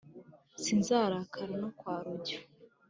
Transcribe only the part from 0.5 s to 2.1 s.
sinzakaraba no kwa